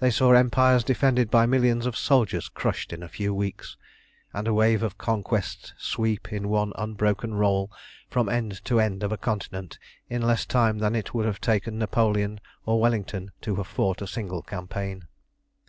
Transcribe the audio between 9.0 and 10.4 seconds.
of a continent in